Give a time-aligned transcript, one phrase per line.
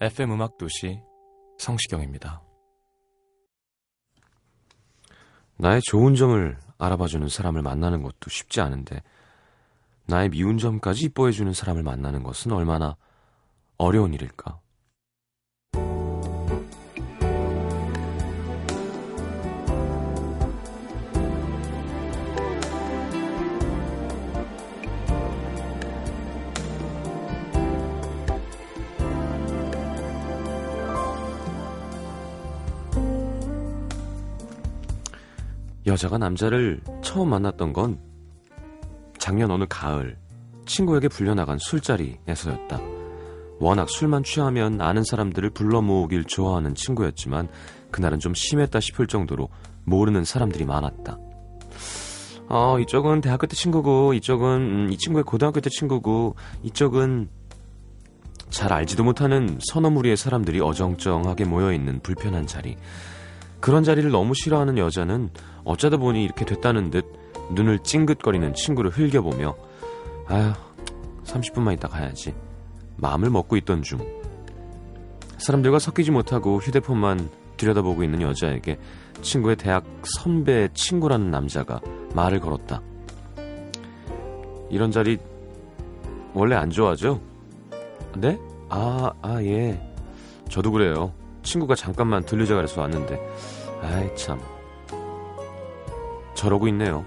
[0.00, 1.00] FM 음악 도시
[1.58, 2.42] 성시경입니다.
[5.56, 9.02] 나의 좋은 점을 알아봐주는 사람을 만나는 것도 쉽지 않은데,
[10.06, 12.96] 나의 미운 점까지 이뻐해주는 사람을 만나는 것은 얼마나
[13.78, 14.60] 어려운 일일까?
[35.86, 37.98] 여자가 남자를 처음 만났던 건
[39.18, 40.16] 작년 어느 가을
[40.66, 42.80] 친구에게 불려나간 술자리에서였다.
[43.60, 47.48] 워낙 술만 취하면 아는 사람들을 불러 모으길 좋아하는 친구였지만
[47.90, 49.48] 그날은 좀 심했다 싶을 정도로
[49.84, 51.18] 모르는 사람들이 많았다.
[52.48, 57.28] 어, 이쪽은 대학교 때 친구고 이쪽은 음, 이 친구의 고등학교 때 친구고 이쪽은
[58.50, 62.76] 잘 알지도 못하는 서너 무리의 사람들이 어정쩡하게 모여 있는 불편한 자리.
[63.64, 65.30] 그런 자리를 너무 싫어하는 여자는
[65.64, 67.06] 어쩌다 보니 이렇게 됐다는 듯
[67.52, 69.56] 눈을 찡긋거리는 친구를 흘겨보며
[70.26, 70.52] 아휴
[71.24, 72.34] 30분만 있다 가야지
[72.96, 74.00] 마음을 먹고 있던 중
[75.38, 78.78] 사람들과 섞이지 못하고 휴대폰만 들여다보고 있는 여자에게
[79.22, 81.80] 친구의 대학 선배 친구라는 남자가
[82.14, 82.82] 말을 걸었다
[84.68, 85.16] 이런 자리
[86.34, 87.18] 원래 안 좋아하죠?
[88.18, 88.38] 네?
[88.68, 89.80] 아, 아, 예.
[90.50, 91.14] 저도 그래요.
[91.44, 93.20] 친구가 잠깐만 들르자 그래서 왔는데
[93.84, 94.40] 아이 참.
[96.34, 97.04] 저러고 있네요.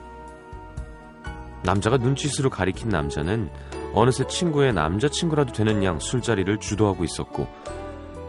[1.63, 3.49] 남자가 눈짓으로 가리킨 남자는
[3.93, 7.47] 어느새 친구의 남자친구라도 되는 양 술자리를 주도하고 있었고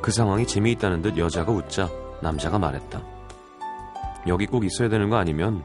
[0.00, 1.90] 그 상황이 재미있다는 듯 여자가 웃자
[2.22, 3.02] 남자가 말했다.
[4.26, 5.62] 여기 꼭 있어야 되는 거 아니면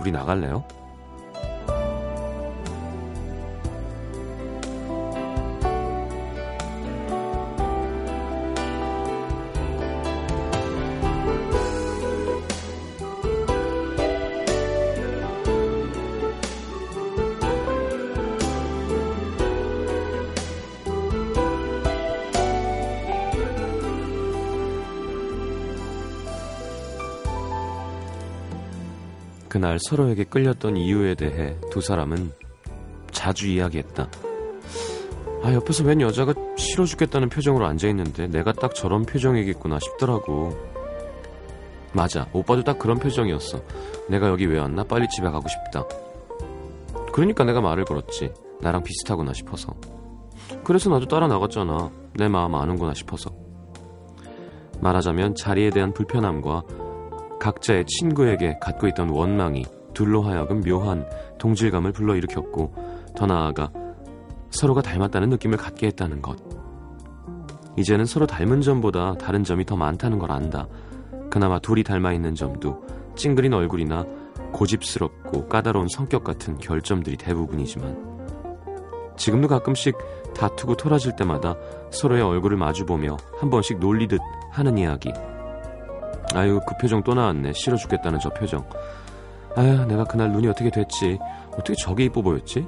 [0.00, 0.64] 우리 나갈래요?
[29.74, 32.30] 날 서로에게 끌렸던 이유에 대해 두 사람은
[33.10, 34.08] 자주 이야기했다.
[35.42, 40.56] 아, 옆에서 웬 여자가 싫어 죽겠다는 표정으로 앉아있는데 내가 딱 저런 표정이겠구나 싶더라고.
[41.92, 43.62] 맞아, 오빠도 딱 그런 표정이었어.
[44.08, 44.84] 내가 여기 왜 왔나?
[44.84, 45.84] 빨리 집에 가고 싶다.
[47.12, 48.32] 그러니까 내가 말을 걸었지.
[48.60, 49.74] 나랑 비슷하구나 싶어서.
[50.62, 51.90] 그래서 나도 따라 나갔잖아.
[52.14, 53.30] 내 마음 아는구나 싶어서.
[54.80, 56.62] 말하자면 자리에 대한 불편함과
[57.44, 61.06] 각자의 친구에게 갖고 있던 원망이 둘로 하여금 묘한
[61.36, 62.72] 동질감을 불러일으켰고
[63.14, 63.70] 더 나아가
[64.48, 66.38] 서로가 닮았다는 느낌을 갖게 했다는 것.
[67.76, 70.66] 이제는 서로 닮은 점보다 다른 점이 더 많다는 걸 안다.
[71.28, 72.82] 그나마 둘이 닮아 있는 점도
[73.14, 74.06] 찡그린 얼굴이나
[74.52, 78.14] 고집스럽고 까다로운 성격 같은 결점들이 대부분이지만
[79.18, 79.98] 지금도 가끔씩
[80.34, 81.56] 다투고 토라질 때마다
[81.90, 84.18] 서로의 얼굴을 마주보며 한 번씩 놀리듯
[84.50, 85.12] 하는 이야기.
[86.32, 87.52] 아유 그 표정 또 나왔네.
[87.54, 88.64] 싫어 죽겠다는 저 표정.
[89.56, 91.18] 아유 내가 그날 눈이 어떻게 됐지?
[91.52, 92.66] 어떻게 저게 이뻐 보였지?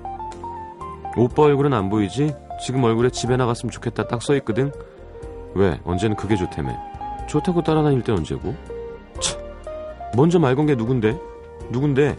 [1.16, 2.34] 오빠 얼굴은 안 보이지?
[2.64, 4.70] 지금 얼굴에 집에 나갔으면 좋겠다 딱 써있거든.
[5.54, 5.80] 왜?
[5.84, 6.72] 언제는 그게 좋다며.
[7.26, 8.54] 좋다고 따라다닐 때 언제고?
[9.20, 9.40] 참
[10.14, 11.18] 먼저 말 건 게 누군데?
[11.70, 12.16] 누군데?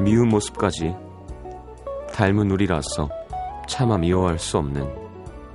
[0.00, 0.94] 미운 모습까지
[2.12, 3.08] 닮은 우리라서
[3.72, 4.86] 차마 미워할 수 없는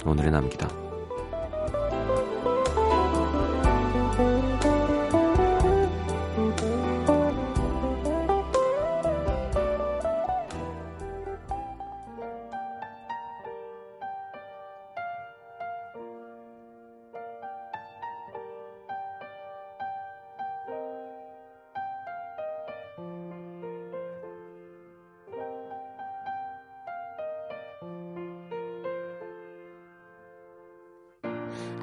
[0.03, 0.86] 오늘의 남기다.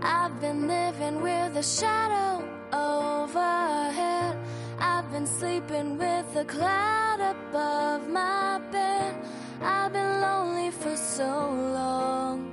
[0.01, 4.37] I've been living with a shadow overhead.
[4.79, 9.15] I've been sleeping with a cloud above my bed.
[9.61, 12.49] I've been lonely for so long.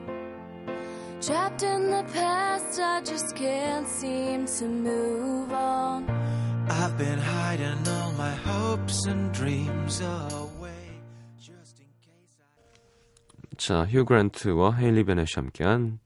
[1.21, 6.09] Trapped in the past, I just can't seem to move on.
[6.69, 11.01] I've been hiding all my hopes and dreams away.
[11.39, 13.57] Just in case I...
[13.57, 16.01] 자, 휴 그랜트와 헤일리 베넷이 함께한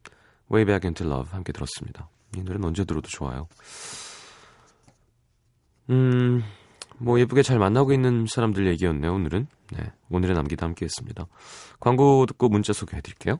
[0.51, 2.09] Way Back Into Love 함께 들었습니다.
[2.35, 3.47] 이 노래는 언제 들어도 좋아요.
[5.89, 6.43] 음,
[6.97, 9.47] 뭐 예쁘게 잘 만나고 있는 사람들 얘기였네요, 오늘은.
[9.71, 11.25] 네, 오늘의 남기도 함께 했습니다.
[11.79, 13.39] 광고 듣고 문자 소개해 드릴게요.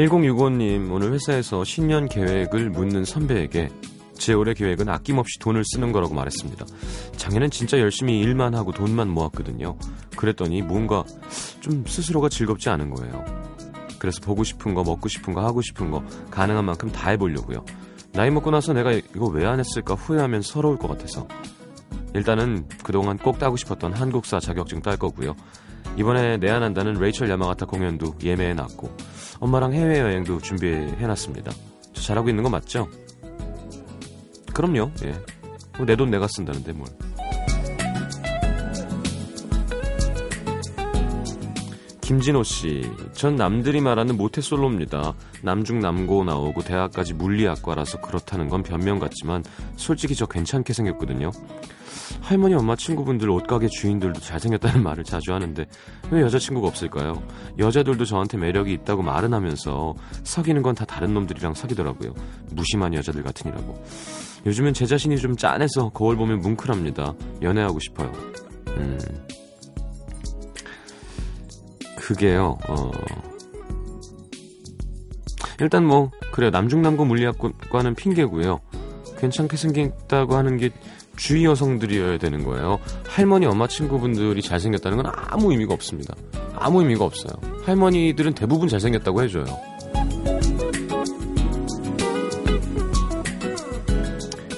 [0.00, 3.68] (1065님) 오늘 회사에서 신년 계획을 묻는 선배에게
[4.14, 6.64] 제 올해 계획은 아낌없이 돈을 쓰는 거라고 말했습니다.
[7.16, 9.76] 작년엔 진짜 열심히 일만 하고 돈만 모았거든요.
[10.16, 11.04] 그랬더니 뭔가
[11.60, 13.24] 좀 스스로가 즐겁지 않은 거예요.
[13.98, 17.64] 그래서 보고 싶은 거, 먹고 싶은 거, 하고 싶은 거 가능한 만큼 다 해보려고요.
[18.12, 21.28] 나이 먹고 나서 내가 이거 왜 안 했을까 후회하면 서러울 것 같아서
[22.14, 25.36] 일단은 그동안 꼭 따고 싶었던 한국사 자격증 딸 거고요.
[26.00, 28.90] 이번에 내한한다는 레이첼 야마가타 공연도 예매해놨고
[29.38, 31.52] 엄마랑 해외여행도 준비해놨습니다.
[31.92, 32.88] 저 잘하고 있는 거 맞죠?
[34.54, 34.90] 그럼요.
[35.04, 35.14] 예.
[35.84, 36.88] 내 돈 내가 쓴다는데 뭘.
[42.00, 42.82] 김진호 씨,
[43.12, 45.14] 전 남들이 말하는 모태솔로입니다.
[45.42, 49.44] 남중 남고 나오고 대학까지 물리학과라서 그렇다는 건 변명 같지만
[49.76, 51.30] 솔직히 저 괜찮게 생겼거든요.
[52.20, 55.66] 할머니 엄마 친구분들 옷가게 주인들도 잘생겼다는 말을 자주 하는데
[56.10, 57.22] 왜 여자친구가 없을까요?
[57.58, 59.94] 여자들도 저한테 매력이 있다고 말은 하면서
[60.24, 62.14] 사귀는 건 다 다른 놈들이랑 사귀더라고요.
[62.52, 63.82] 무심한 여자들 같으니라고.
[64.46, 67.14] 요즘은 제 자신이 좀 짠해서 거울 보면 뭉클합니다.
[67.42, 68.12] 연애하고 싶어요.
[68.68, 68.98] 음.
[71.96, 72.90] 그게요, 어.
[75.60, 76.50] 일단 뭐, 그래요.
[76.50, 78.60] 남중남고 물리학과는 핑계고요.
[79.18, 80.70] 괜찮게 생겼다고 하는 게
[81.20, 82.78] 주위 여성들이어야 되는 거예요.
[83.06, 86.14] 할머니, 엄마 친구분들이 잘생겼다는 건 아무 의미가 없습니다.
[86.54, 87.34] 아무 의미가 없어요.
[87.66, 89.44] 할머니들은 대부분 잘생겼다고 해줘요.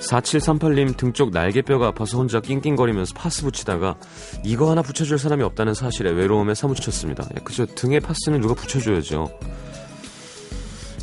[0.02, 3.96] 4738님 등쪽 날개뼈가 아파서 혼자 낑낑거리면서 파스 붙이다가
[4.44, 7.24] 이거 하나 붙여줄 사람이 없다는 사실에 외로움에 사무쳤습니다.
[7.36, 7.66] 예, 그죠?
[7.66, 9.30] 등에 파스는 누가 붙여줘야죠.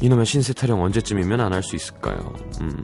[0.02, 2.34] 이놈의 신세 타령 언제쯤이면 안 할 수 있을까요?
[2.62, 2.82] 음.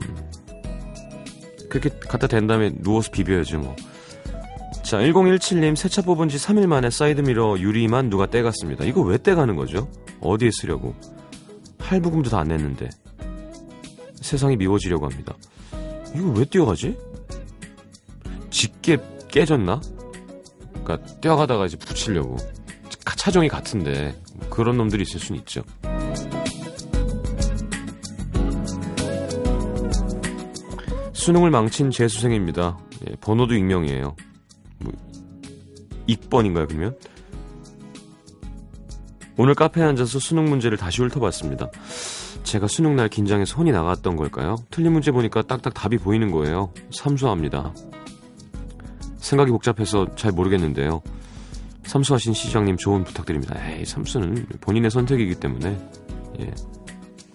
[1.80, 3.76] 그렇게 갖다 댄 다음에 누워서 비벼야죠, 뭐.
[4.82, 8.84] 자, 1017님 새 차 뽑은 지 3일 만에 사이드미러 유리만 누가 떼갔습니다.
[8.84, 9.88] 이거 왜 떼가는 거죠?
[10.20, 10.94] 어디에 쓰려고?
[11.78, 12.88] 할부금도 다 안 냈는데.
[14.20, 15.34] 세상이 미워지려고 합니다.
[16.14, 16.96] 이거 왜 떼어가지?
[18.50, 19.80] 짙게 깨졌나?
[20.84, 22.36] 그러니까 떼어가다가 이제 붙이려고
[23.16, 24.14] 차종이 같은데
[24.50, 25.62] 그런 놈들이 있을 수는 있죠.
[31.26, 32.78] 수능을 망친 재수생입니다.
[33.08, 34.14] 예, 번호도 익명이에요.
[34.78, 34.92] 뭐,
[36.06, 36.96] 익번인가요, 그러면?
[39.36, 41.68] 오늘 카페에 앉아서 수능 문제를 다시 훑어봤습니다.
[42.44, 44.54] 제가 수능 날 긴장해서 혼이 나갔던 걸까요?
[44.70, 46.72] 틀린 문제 보니까 딱딱 답이 보이는 거예요.
[46.92, 47.74] 삼수합니다.
[49.16, 51.02] 생각이 복잡해서 잘 모르겠는데요.
[51.82, 53.56] 삼수하신 시장님 조언 부탁드립니다.
[53.68, 55.76] 에이, 삼수는 본인의 선택이기 때문에
[56.38, 56.54] 예.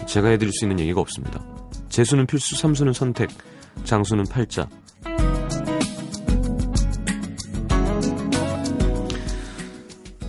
[0.06, 1.44] 제가 해드릴 수 있는 얘기가 없습니다.
[1.90, 3.30] 재수는 필수, 삼수는 선택,
[3.84, 4.68] 장수는 팔자.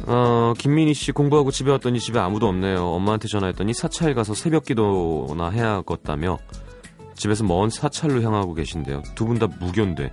[0.06, 2.84] 어, 김민희 씨 공부하고 집에 왔더니 집에 아무도 없네요.
[2.84, 6.38] 엄마한테 전화했더니 사찰 가서 새벽 기도나 해야겠다며
[7.14, 9.02] 집에서 먼 사찰로 향하고 계신데요.
[9.14, 10.12] 두 분 다 무교인데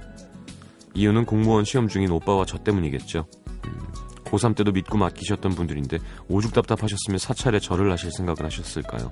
[0.93, 3.25] 이유는 공무원 시험 중인 오빠와 저 때문이겠죠.
[3.65, 3.79] 음,
[4.25, 9.11] 고3 때도 믿고 맡기셨던 분들인데 오죽 답답하셨으면 사찰에 절을 하실 생각을 하셨을까요?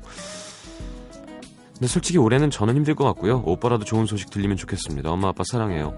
[1.78, 3.44] 근데 솔직히 올해는 저는 힘들 것 같고요.
[3.46, 5.12] 오빠라도 좋은 소식 들리면 좋겠습니다.
[5.12, 5.96] 엄마 아빠 사랑해요.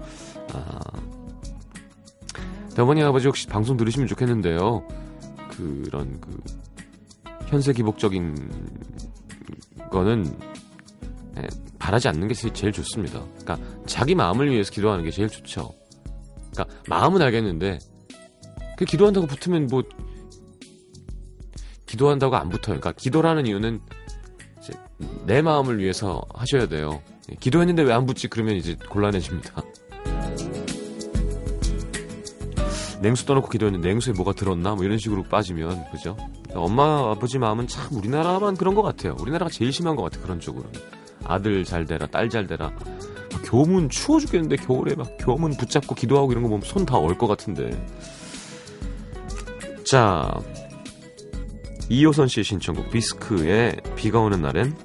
[0.52, 0.78] 아,
[2.78, 4.86] 어머니 아버지 혹시 방송 들으시면 좋겠는데요.
[5.48, 6.38] 그런 그
[7.46, 8.36] 현세 기복적인
[9.90, 10.38] 거는
[11.38, 13.24] 예, 바라지 않는 게 제일 좋습니다.
[13.40, 15.72] 그러니까 자기 마음을 위해서 기도하는 게 제일 좋죠.
[16.52, 17.78] 그러니까 마음은 알겠는데
[18.76, 19.82] 그 기도한다고 붙으면 뭐
[21.86, 22.78] 기도한다고 안 붙어요.
[22.78, 23.80] 그러니까 기도라는 이유는
[25.26, 27.00] 내 마음을 위해서 하셔야 돼요.
[27.30, 28.28] 예, 기도했는데 왜 안 붙지?
[28.28, 29.62] 그러면 이제 곤란해집니다.
[33.02, 36.16] 냉수 떠놓고 기도했는데 냉수에 뭐가 들었나 뭐 이런 식으로 빠지면 그죠?
[36.54, 39.16] 엄마 아버지 마음은 참 우리나라만 그런 것 같아요.
[39.18, 40.66] 우리나라가 제일 심한 것 같아 요 그런 쪽으로.
[41.24, 42.72] 아들 잘 되라, 딸 잘 되라.
[43.44, 47.26] 교문 추워 죽겠는데 겨울에 막 교문 붙잡고 기도하고 이런 거 보면 손 다 얼 것
[47.26, 47.70] 같은데.
[49.84, 50.30] 자,
[51.90, 54.76] 이호선 씨의 신청곡 비스크의 비가 오는 날엔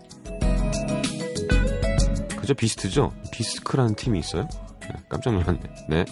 [2.35, 3.13] 그죠 비스트죠?
[3.31, 4.49] 비스크라는 팀이 있어요?
[4.81, 5.59] 네, 깜짝 놀랐네.
[5.87, 6.05] 네.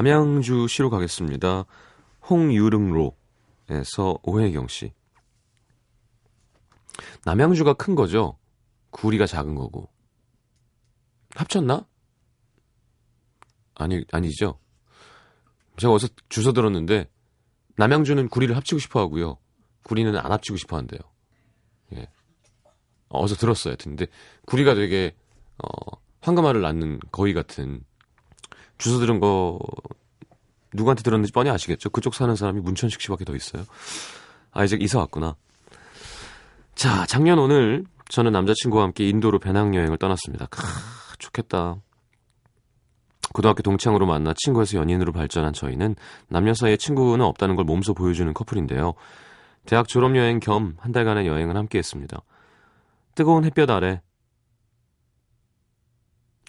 [0.00, 1.66] 남양주시로 가겠습니다.
[2.30, 4.94] 홍유릉로에서 오혜경 씨.
[7.26, 8.38] 남양주가 큰 거죠?
[8.92, 9.90] 구리가 작은 거고.
[11.34, 11.86] 합쳤나?
[13.74, 14.58] 아니, 아니죠.
[15.76, 17.10] 제가 어디서 주워 들었는데,
[17.76, 19.36] 남양주는 구리를 합치고 싶어 하고요.
[19.84, 21.00] 구리는 안 합치고 싶어 한대요.
[21.92, 22.08] 예.
[23.10, 23.74] 어디서 들었어요.
[23.78, 24.06] 근데
[24.46, 25.14] 구리가 되게,
[25.58, 27.84] 어, 황금알을 낳는 거위 같은
[28.80, 29.58] 주소 들은 거
[30.72, 31.90] 누구한테 들었는지 뻔히 아시겠죠?
[31.90, 33.64] 그쪽 사는 사람이 문천식 씨밖에 더 있어요.
[34.52, 35.36] 아 이제 이사 왔구나.
[36.74, 40.46] 자 작년 오늘 저는 남자친구와 함께 인도로 배낭여행을 떠났습니다.
[40.46, 40.62] 크,
[41.18, 41.76] 좋겠다.
[43.32, 45.94] 고등학교 동창으로 만나 친구에서 연인으로 발전한 저희는
[46.28, 48.94] 남녀 사이에 친구는 없다는 걸 몸소 보여주는 커플인데요.
[49.66, 52.22] 대학 졸업여행 겸 한 달간의 여행을 함께 했습니다.
[53.14, 54.00] 뜨거운 햇볕 아래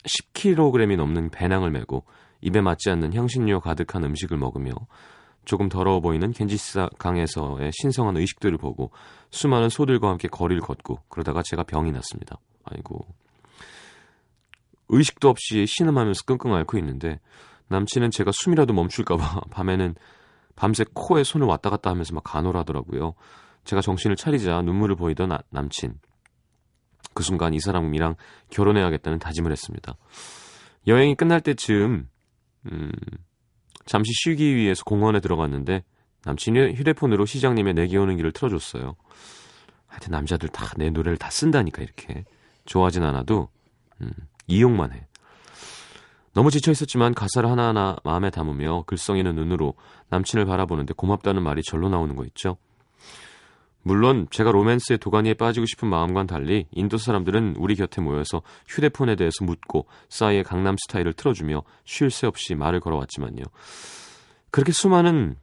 [0.06, 2.04] 10kg이 넘는 배낭을 메고
[2.42, 4.72] 입에 맞지 않는 향신료 가득한 음식을 먹으며
[5.46, 8.92] 조금 더러워 보이는 겐지스 강에서의 신성한 의식들을 보고
[9.32, 12.38] 수많은 소들과 함께 거리를 걷고 그러다가 제가 병이 났습니다.
[12.66, 13.06] 아이고.
[14.90, 17.20] 의식도 없이 신음하면서 끙끙 앓고 있는데
[17.70, 19.96] 남친은 제가 숨이라도 멈출까봐 밤에는
[20.56, 23.14] 밤새 코에 손을 왔다 갔다 하면서 막 간호하더라고요.
[23.64, 25.94] 제가 정신을 차리자 눈물을 보이던 아, 남친.
[27.14, 28.16] 그 순간 이 사람이랑
[28.50, 29.96] 결혼해야겠다는 다짐을 했습니다.
[30.88, 32.08] 여행이 끝날 때쯤
[32.72, 32.92] 음,
[33.86, 35.84] 잠시 쉬기 위해서 공원에 들어갔는데
[36.26, 38.96] 남친이 휴대폰으로 시장님의 내게 오는 길을 틀어줬어요.
[39.88, 42.24] 하여튼 남자들 다 내 노래를 다 쓴다니까 이렇게
[42.66, 43.50] 좋아하진 않아도
[44.02, 44.12] 음,
[44.48, 45.08] 이용만 해.
[46.34, 49.74] 너무 지쳐 있었지만 가사를 하나하나 마음에 담으며 글썽이는 눈으로
[50.10, 52.58] 남친을 바라보는데 고맙다는 말이 절로 나오는 거 있죠.
[53.84, 59.44] 물론 제가 로맨스의 도가니에 빠지고 싶은 마음과는 달리 인도 사람들은 우리 곁에 모여서 휴대폰에 대해서
[59.44, 63.44] 묻고 싸이의 강남 스타일을 틀어주며 쉴 새 없이 말을 걸어왔지만요.
[64.52, 65.36] 그렇게 수많은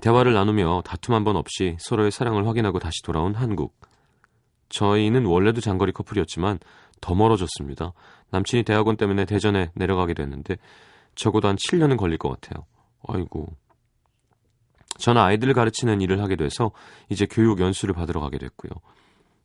[0.00, 3.74] 대화를 나누며 다툼 한 번 없이 서로의 사랑을 확인하고 다시 돌아온 한국.
[4.68, 6.58] 저희는 원래도 장거리 커플이었지만
[7.00, 7.92] 더 멀어졌습니다.
[8.30, 10.56] 남친이 대학원 때문에 대전에 내려가게 됐는데
[11.14, 12.66] 적어도 한 7년은 걸릴 것 같아요.
[13.06, 13.54] 아이고.
[14.98, 16.70] 저는 아이들을 가르치는 일을 하게 돼서
[17.08, 18.70] 이제 교육 연수를 받으러 가게 됐고요.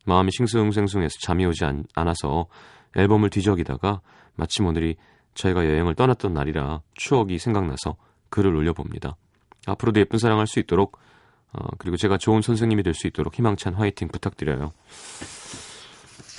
[0.05, 2.47] 마음이 싱숭생숭해서 잠이 오지 않, 않아서
[2.95, 4.01] 앨범을 뒤적이다가
[4.35, 4.95] 마침 오늘이
[5.33, 7.95] 저희가 여행을 떠났던 날이라 추억이 생각나서
[8.29, 9.15] 글을 올려봅니다.
[9.67, 10.97] 앞으로도 예쁜 사랑할 수 있도록
[11.51, 14.71] 어, 그리고 제가 좋은 선생님이 될 수 있도록 희망찬 화이팅 부탁드려요.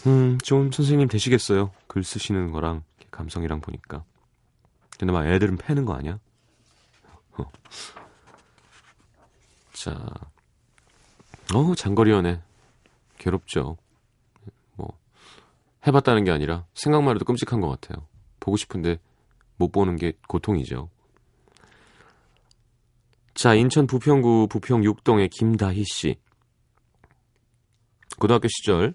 [0.07, 1.73] 음, 좋은 선생님 되시겠어요.
[1.87, 4.05] 글 쓰시는 거랑 감성이랑 보니까.
[4.99, 6.19] 근데 막 애들은 패는 거 아니야?
[7.38, 7.45] 어.
[9.81, 9.97] 자,
[11.55, 12.43] 어 장거리 연애
[13.17, 13.79] 괴롭죠.
[14.77, 14.89] 뭐
[15.87, 18.07] 해봤다는 게 아니라 생각만 해도 끔찍한 것 같아요.
[18.41, 18.99] 보고 싶은데
[19.57, 20.91] 못 보는 게 고통이죠.
[23.33, 26.17] 자, 인천 부평구 부평 6동의 김다희 씨.
[28.19, 28.95] 고등학교 시절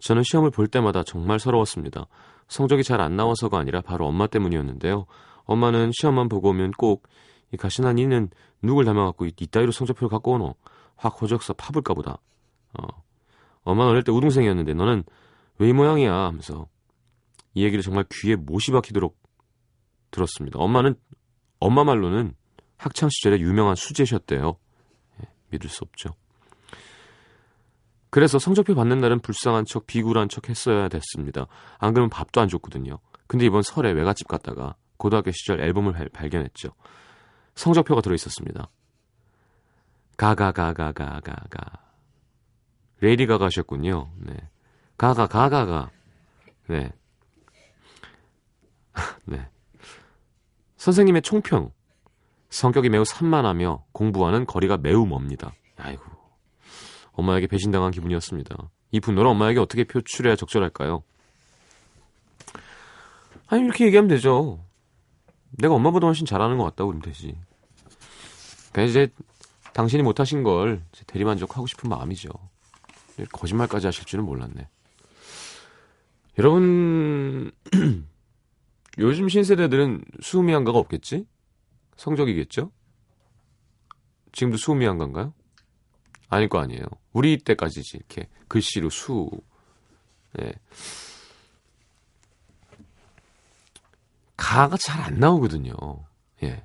[0.00, 2.08] 저는 시험을 볼 때마다 정말 서러웠습니다.
[2.48, 5.06] 성적이 잘 안 나와서가 아니라 바로 엄마 때문이었는데요.
[5.44, 7.08] 엄마는 시험만 보고 오면 꼭
[7.52, 8.28] 이 가시난 이는
[8.62, 10.54] 누굴 닮아갖고 이따위로 성적표를 갖고 오노?
[10.96, 12.18] 확 호적서 파볼까 보다.
[12.78, 12.86] 어.
[13.62, 15.04] 엄마는 어릴 때 우등생이었는데 너는
[15.58, 16.12] 왜 이 모양이야?
[16.12, 16.66] 하면서
[17.54, 19.16] 이 얘기를 정말 귀에 못이 박히도록
[20.10, 20.58] 들었습니다.
[20.58, 20.94] 엄마는
[21.58, 22.34] 엄마 말로는
[22.76, 24.56] 학창 시절에 유명한 수제셨대요.
[25.22, 26.10] 예, 믿을 수 없죠.
[28.10, 31.46] 그래서 성적표 받는 날은 불쌍한 척 비굴한 척 했어야 됐습니다.
[31.78, 32.98] 안 그러면 밥도 안 줬거든요.
[33.26, 36.68] 근데 이번 설에 외갓집 갔다가 고등학교 시절 앨범을 발, 발견했죠.
[37.56, 38.68] 성적표가 들어 있었습니다.
[40.16, 41.84] 가가가가가가가.
[43.00, 44.10] 레이디 가가셨군요.
[44.18, 44.34] 네.
[44.96, 45.90] 가가 가가가.
[46.68, 46.92] 네.
[49.26, 49.48] 네.
[50.76, 51.72] 선생님의 총평.
[52.50, 55.52] 성격이 매우 산만하며 공부와는 거리가 매우 멉니다.
[55.76, 56.04] 아이고.
[57.12, 58.70] 엄마에게 배신당한 기분이었습니다.
[58.92, 61.02] 이 분노를 엄마에게 어떻게 표출해야 적절할까요?
[63.48, 64.65] 아니 이렇게 얘기하면 되죠.
[65.58, 67.38] 내가 엄마보다 훨씬 잘하는 것 같다고 그러면 되지.
[68.72, 69.08] 그러니까 이제
[69.72, 72.30] 당신이 못하신 걸 대리만족하고 싶은 마음이죠.
[73.32, 74.68] 거짓말까지 하실 줄은 몰랐네.
[76.38, 77.50] 여러분
[78.98, 81.26] 요즘 신세대들은 수미한가가 없겠지?
[81.96, 82.70] 성적이겠죠?
[84.32, 85.32] 지금도 수미한가인가요?
[86.28, 86.84] 아닐 거 아니에요.
[87.12, 89.30] 우리 때까지지 이렇게 글씨로 수.
[90.40, 90.52] 예.
[94.36, 95.72] 가가 잘 안 나오거든요.
[96.42, 96.62] 예.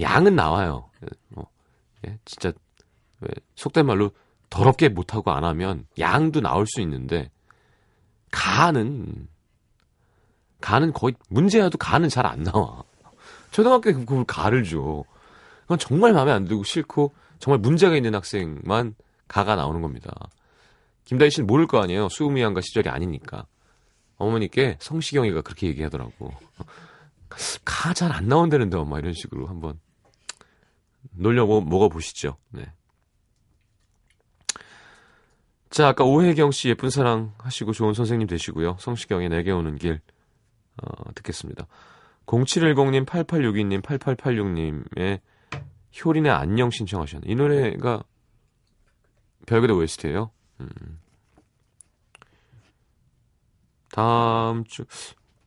[0.00, 0.90] 양은 나와요.
[1.28, 1.48] 뭐,
[2.06, 2.18] 예.
[2.24, 2.52] 진짜
[3.54, 4.10] 속된 말로
[4.50, 7.30] 더럽게 못하고 안 하면 양도 나올 수 있는데
[8.30, 9.28] 가는
[10.60, 12.82] 가는 거의 문제야도 가는 잘 안 나와.
[13.50, 15.04] 초등학교에 그걸 가를 줘.
[15.62, 18.94] 그건 정말 마음에 안 들고 싫고 정말 문제가 있는 학생만
[19.28, 20.12] 가가 나오는 겁니다.
[21.04, 22.08] 김다희 씨는 모를 거 아니에요.
[22.10, 23.46] 수음이한가 시절이 아니니까.
[24.20, 26.32] 어머니께 성시경이가 그렇게 얘기하더라고.
[27.64, 29.80] 가 잘 안 나온다는데 엄마 이런 식으로 한번
[31.12, 32.36] 놀려 먹어 보시죠.
[32.50, 32.66] 네.
[35.70, 38.76] 자, 아까 오혜경 씨 예쁜 사랑 하시고 좋은 선생님 되시고요.
[38.80, 40.00] 성시경의 내게 오는 길
[40.82, 41.66] 어, 듣겠습니다.
[42.26, 45.20] 0710님, 8862님, 8886님의
[46.04, 47.24] 효린의 안녕 신청하셨네.
[47.26, 48.02] 이 노래가
[49.46, 50.30] 별그대 OST예요.
[50.60, 50.99] 음.
[53.92, 54.84] 다음 주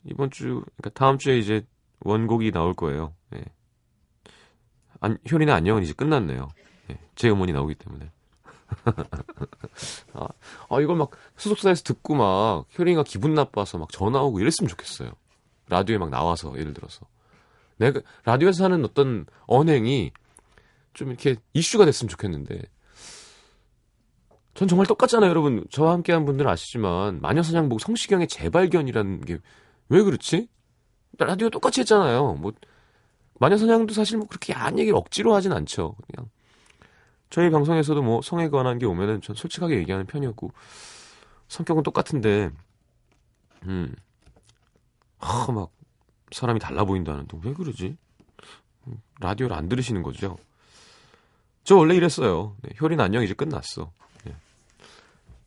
[0.06, 1.66] 이번 주 그러니까 다음 주에 이제
[2.02, 3.14] 원곡이 나올 거예요.
[3.36, 3.44] 예.
[5.00, 6.50] 안, 효린의 안녕은 이제 끝났네요.
[6.92, 7.00] 예.
[7.16, 8.12] 제 음원이 나오기 때문에.
[10.14, 10.28] 아,
[10.70, 15.12] 아, 이걸 막 소속사에서 듣고 막 효린이가 기분 나빠서 막 전화 오고 이랬으면 좋겠어요.
[15.70, 17.06] 라디오에 막 나와서 예를 들어서
[17.78, 20.12] 내가 라디오에서 하는 어떤 언행이
[20.94, 22.62] 좀 이렇게 이슈가 됐으면 좋겠는데
[24.54, 25.66] 전 정말 똑같잖아요, 여러분.
[25.72, 29.40] 저와 함께한 분들은 아시지만 마녀사냥복 성시경의 재발견이라는 게
[29.90, 30.48] 왜 그렇지?
[31.20, 32.34] 라디오 똑같이 했잖아요.
[32.36, 32.54] 뭐
[33.40, 35.96] 마녀사냥도 사실 뭐 그렇게 야한 얘기를 억지로 하진 않죠.
[36.08, 36.30] 그냥
[37.30, 40.52] 저희 방송에서도 뭐 성에 관한 게 오면은 전 솔직하게 얘기하는 편이었고
[41.48, 42.50] 성격은 똑같은데
[43.66, 43.94] 음.
[45.20, 45.70] 아, 막
[46.32, 47.98] 사람이 달라 보인다는 데 왜 그러지?
[49.20, 50.38] 라디오를 안 들으시는 거죠?
[51.64, 52.56] 저 원래 이랬어요.
[52.62, 53.92] 네, 효린 안녕 이제 끝났어.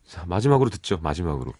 [0.07, 0.13] 네.
[0.13, 0.97] 자 마지막으로 듣죠.
[1.01, 1.53] 마지막으로.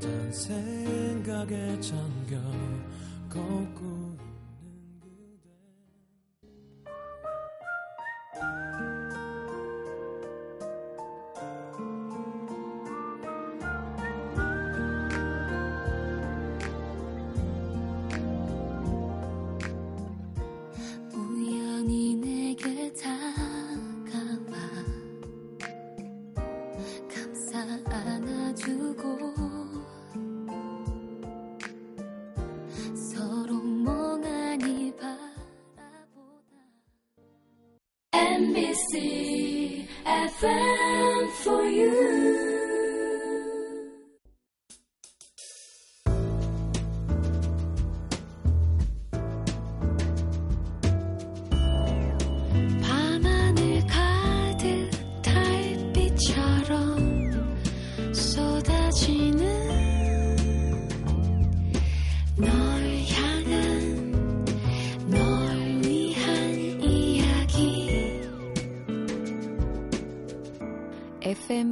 [0.00, 2.36] 단 생각에 잠겨
[3.28, 4.09] 걷고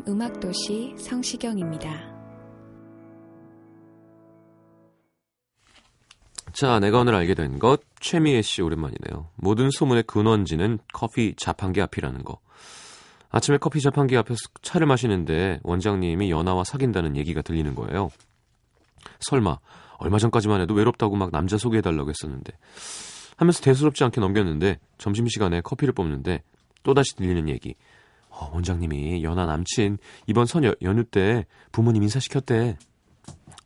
[0.08, 2.16] 음악도시 성시경입니다.
[6.54, 9.28] 자, 내가 오늘 알게 된 것, 최미애 씨 오랜만이네요.
[9.36, 12.40] 모든 소문의 근원지는 커피 자판기 앞이라는 거.
[13.28, 18.08] 아침에 커피 자판기 앞에서 차를 마시는데 원장님이 연하와 사귄다는 얘기가 들리는 거예요.
[19.20, 19.58] 설마,
[19.98, 22.54] 얼마 전까지만 해도 외롭다고 막 남자 소개해달라고 했었는데.
[23.36, 26.42] 하면서 대수롭지 않게 넘겼는데, 점심시간에 커피를 뽑는데,
[26.82, 27.74] 또다시 들리는 얘기.
[28.40, 32.76] 어, 원장님이 연하 남친, 이번 선 여- 연휴 때 부모님 인사시켰대.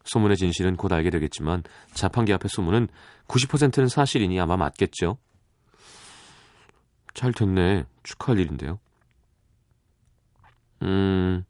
[0.05, 1.63] 소문의 진실은 곧 알게 되겠지만
[1.95, 2.89] 자판기 앞의 소문은
[3.29, 5.19] 90%는 사실이니 아마 맞겠죠.
[7.15, 7.85] 잘 됐네.
[8.03, 8.79] 축하할 일인데요.
[10.83, 11.45] 음.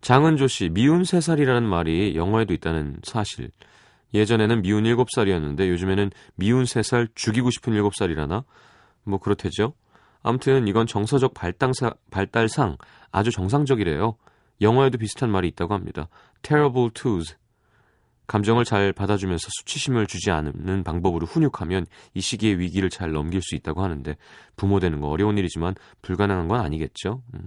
[0.00, 3.50] 장은조 씨, 미운 3살이라는 말이 영어에도 있다는 사실.
[4.12, 8.44] 예전에는 미운 7살이었는데 요즘에는 미운 3살 죽이고 싶은 7살이라나?
[9.04, 9.74] 뭐 그렇대죠.
[10.24, 12.78] 아무튼 이건 정서적 발당사, 발달상
[13.12, 14.16] 아주 정상적이래요.
[14.62, 16.08] 영어에도 비슷한 말이 있다고 합니다.
[16.42, 17.36] terrible twos.
[18.26, 21.84] 감정을 잘 받아주면서 수치심을 주지 않는 방법으로 훈육하면
[22.14, 24.16] 이 시기의 위기를 잘 넘길 수 있다고 하는데
[24.56, 27.22] 부모 되는 거 어려운 일이지만 불가능한 건 아니겠죠.
[27.34, 27.46] 음.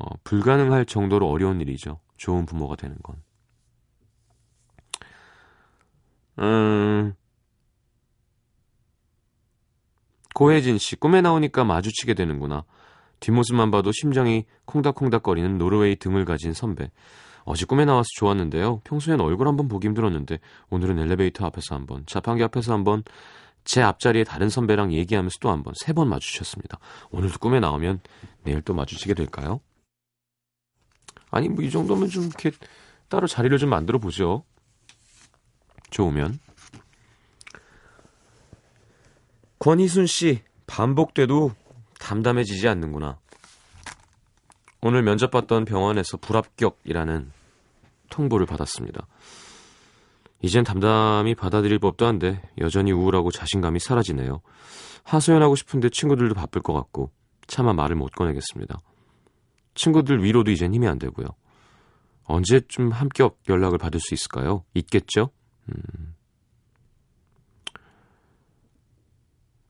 [0.00, 2.00] 어, 불가능할 정도로 어려운 일이죠.
[2.16, 3.16] 좋은 부모가 되는 건.
[6.38, 7.14] 음,
[10.36, 12.64] 고혜진 씨, 꿈에 나오니까 마주치게 되는구나.
[13.20, 16.90] 뒷모습만 봐도 심장이 콩닥콩닥거리는 노르웨이 등을 가진 선배.
[17.44, 18.82] 어제 꿈에 나와서 좋았는데요.
[18.84, 23.02] 평소엔 얼굴 한번 보기 힘들었는데 오늘은 엘리베이터 앞에서 한번, 자판기 앞에서 한번,
[23.64, 26.80] 제 앞자리에 다른 선배랑 얘기하면서 또 한번 세 번 마주쳤습니다.
[27.12, 28.00] 오늘도 꿈에 나오면
[28.42, 29.60] 내일 또 마주치게 될까요?
[31.30, 32.50] 아니 뭐 이 정도면 좀 이렇게
[33.08, 34.44] 따로 자리를 좀 만들어 보죠.
[35.88, 36.38] 좋으면.
[39.66, 41.50] 권희순 씨, 반복돼도
[41.98, 43.18] 담담해지지 않는구나.
[44.80, 47.32] 오늘 면접 봤던 병원에서 불합격이라는
[48.08, 49.08] 통보를 받았습니다.
[50.40, 54.40] 이젠 담담히 받아들일 법도 한데 여전히 우울하고 자신감이 사라지네요.
[55.02, 57.10] 하소연하고 싶은데 친구들도 바쁠 것 같고
[57.48, 58.80] 차마 말을 못 꺼내겠습니다.
[59.74, 61.26] 친구들 위로도 이젠 힘이 안 되고요.
[62.26, 64.62] 언제쯤 합격 연락을 받을 수 있을까요?
[64.74, 65.30] 있겠죠?
[65.70, 66.14] 음.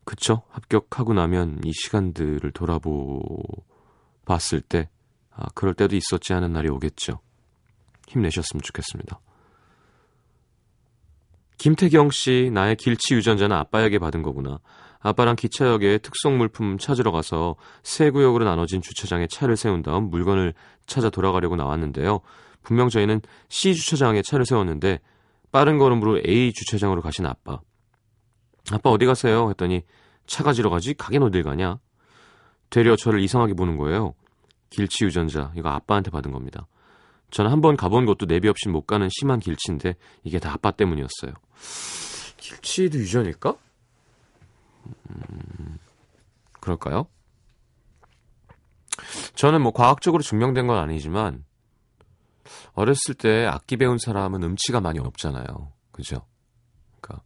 [0.06, 0.42] 그쵸?
[0.50, 3.20] 합격하고 나면 이 시간들을 돌아보
[4.24, 4.88] 봤을 때,
[5.32, 7.18] 아, 그럴 때도 있었지 않은 날이 오겠죠.
[8.06, 9.20] 힘내셨으면 좋겠습니다.
[11.58, 14.60] 김태경 씨, 나의 길치 유전자는 아빠에게 받은 거구나.
[15.00, 20.54] 아빠랑 기차역에 특송 물품 찾으러 가서 세 구역으로 나눠진 주차장에 차를 세운 다음 물건을
[20.86, 22.20] 찾아 돌아가려고 나왔는데요.
[22.62, 25.00] 분명 저희는 C 주차장에 차를 세웠는데
[25.50, 27.60] 빠른 걸음으로 A 주차장으로 가신 아빠.
[28.72, 29.48] 아빠 어디 가세요?
[29.50, 29.82] 했더니
[30.26, 30.94] 차 가 지러 가지?
[30.94, 31.78] 가긴 어딜 가냐?
[32.70, 34.14] 되려 저를 이상하게 보는 거예요.
[34.70, 36.66] 길치 유전자, 이거 아빠한테 받은 겁니다.
[37.30, 41.32] 저는 한 번 가본 곳도 내비 없이 못 가는 심한 길치인데 이게 다 아빠 때문이었어요.
[42.38, 43.54] 길치도 유전일까?
[45.10, 45.78] 음,
[46.60, 47.06] 그럴까요?
[49.34, 51.44] 저는 뭐 과학적으로 증명된 건 아니지만
[52.72, 55.72] 어렸을 때 악기 배운 사람은 음치가 많이 없잖아요.
[55.92, 56.26] 그죠?
[57.00, 57.24] 그러니까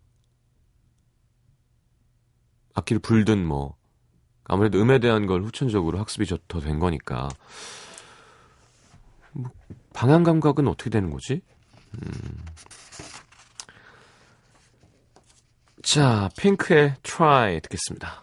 [2.75, 3.77] 악기를 불든 뭐
[4.45, 7.29] 아무래도 음에 대한 걸 후천적으로 학습이 더 된 거니까
[9.33, 9.51] 뭐
[9.93, 11.43] 방향 감각은 어떻게 되는 거지?
[11.95, 12.45] 음.
[15.83, 18.23] 자, 핑크의 Try 듣겠습니다.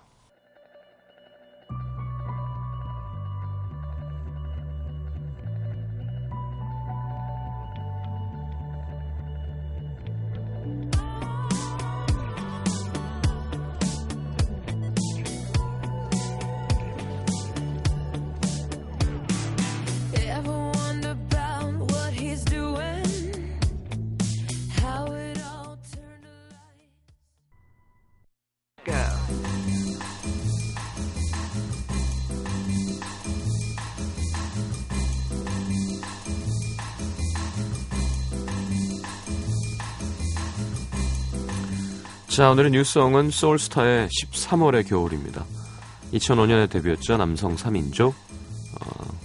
[42.37, 45.43] 자, 오늘의 new song은 소울스타의 13월의 겨울입니다.
[46.13, 47.17] 2005년에 데뷔했죠.
[47.17, 48.09] 남성 3인조.
[48.09, 49.19] 어,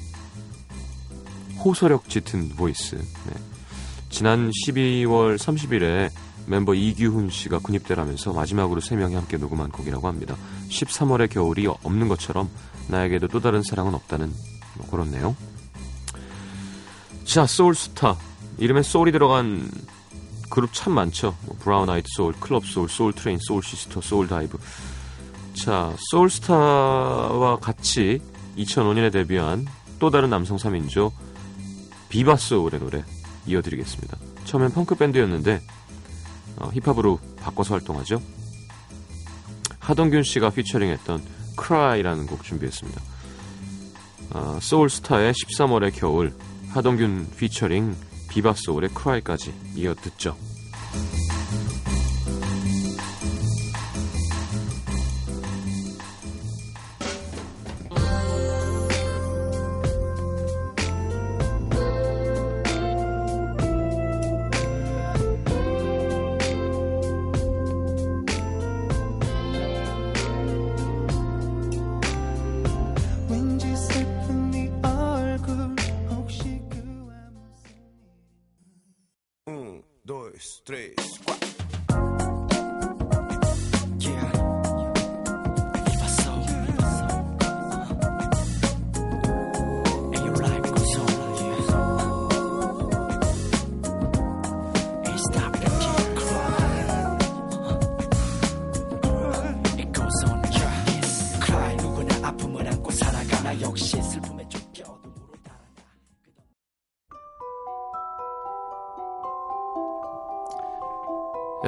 [1.62, 2.95] 호소력 짙은 voice.
[2.96, 3.35] 네.
[4.09, 6.09] 지난 12월 30일에
[6.46, 10.35] 멤버 이규훈 씨가 군입대라면서 마지막으로 3명이 함께 녹음한 곡이라고 합니다.
[10.70, 12.48] 13월의 겨울이 없는 것처럼
[12.88, 14.33] 나에게도 또 다른 사랑은 없다는
[14.79, 15.37] 뭐 그런 내용.
[17.27, 18.16] 자, 소울스타.
[18.57, 19.68] 이름에 soul이 들어간
[20.53, 21.35] 그룹 참 많죠.
[21.47, 24.59] 뭐 브라운 아이드 소울, 클럽 소울, 소울 트레인, 소울 시스터, 소울 다이브.
[25.55, 28.21] 자, 소울스타와 같이
[28.59, 29.67] 2005년에 데뷔한
[29.99, 31.11] 또 다른 남성 3인조
[32.11, 33.03] 비바 소울의 노래
[33.47, 34.19] 이어드리겠습니다.
[34.45, 35.62] 처음엔 펑크 밴드였는데
[36.57, 38.21] 어, 힙합으로 바꿔서 활동하죠.
[39.79, 41.23] 하동균 씨가 피처링했던
[41.59, 43.01] Cry라는 곡 준비했습니다.
[44.35, 46.35] 어, 소울스타의 13월의 겨울,
[46.75, 50.35] 하동균 피처링 비바 소울의 Cry까지 이어 듣죠.
[80.64, 81.12] Tres,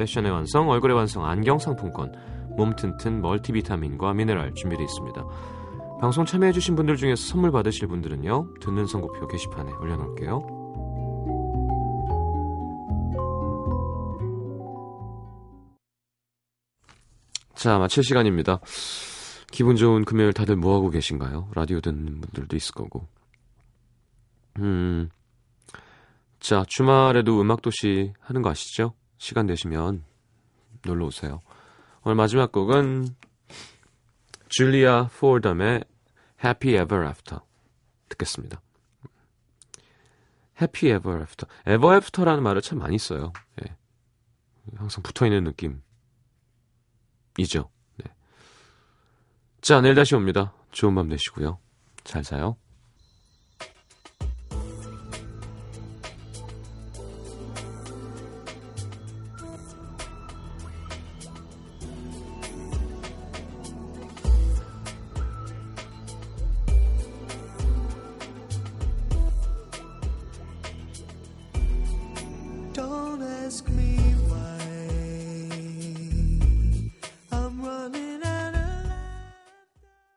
[0.00, 2.12] 패션의 완성 얼굴의 완성 안경 상품권
[2.56, 5.24] 몸 튼튼 멀티비타민과 미네랄 준비되어 있습니다.
[6.00, 10.60] 방송 참여해주신 분들 중에서 선물 받으실 분들은요 듣는 선곡표 게시판에 올려놓을게요.
[17.54, 18.60] 자, 마칠 시간입니다.
[19.52, 21.50] 기분 좋은 금요일 다들 뭐하고 계신가요?
[21.54, 23.06] 라디오 듣는 분들도 있을 거고.
[24.58, 25.10] 음.
[26.38, 28.94] 자, 주말에도 음악도시 하는 거 아시죠?
[29.20, 30.02] 시간 되시면
[30.86, 31.42] 놀러 오세요.
[32.02, 33.14] 오늘 마지막 곡은
[34.48, 35.84] 줄리아 포덤의
[36.42, 37.40] Happy Ever After
[38.08, 38.62] 듣겠습니다.
[40.58, 41.46] Happy Ever After.
[41.68, 43.34] Ever After라는 말을 참 많이 써요.
[43.62, 43.76] 예.
[44.74, 45.82] 항상 붙어 있는 느낌.
[47.36, 47.70] 이죠.
[47.98, 48.10] 네.
[49.60, 50.54] 자, 내일 다시 옵니다.
[50.72, 51.58] 좋은 밤 되시고요.
[52.04, 52.56] 잘 자요.